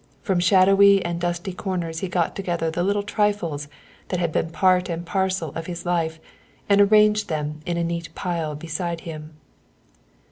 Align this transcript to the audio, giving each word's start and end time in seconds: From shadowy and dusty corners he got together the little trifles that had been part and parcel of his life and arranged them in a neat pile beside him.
From 0.23 0.39
shadowy 0.39 1.05
and 1.05 1.21
dusty 1.21 1.53
corners 1.53 1.99
he 1.99 2.07
got 2.07 2.35
together 2.35 2.71
the 2.71 2.81
little 2.81 3.03
trifles 3.03 3.67
that 4.07 4.19
had 4.19 4.31
been 4.31 4.49
part 4.49 4.89
and 4.89 5.05
parcel 5.05 5.49
of 5.53 5.67
his 5.67 5.85
life 5.85 6.19
and 6.67 6.81
arranged 6.81 7.29
them 7.29 7.59
in 7.67 7.77
a 7.77 7.83
neat 7.83 8.09
pile 8.15 8.55
beside 8.55 9.01
him. 9.01 9.35